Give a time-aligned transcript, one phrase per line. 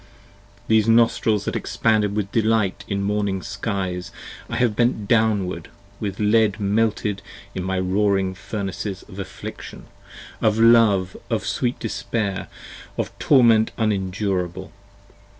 [0.67, 4.09] These nostrils that expanded with delight in morning skies
[4.47, 5.67] 50 I have bent downward
[5.99, 7.21] with lead melted
[7.53, 9.85] in my roaring furnaces Of affliction,
[10.41, 12.47] of love, of sweet despair,
[12.97, 14.71] of torment unendurable.